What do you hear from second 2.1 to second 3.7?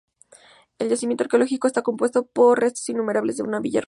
por restos inmuebles de una